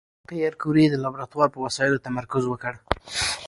[0.29, 2.73] پېیر کوري د لابراتوار په وسایلو تمرکز وکړ.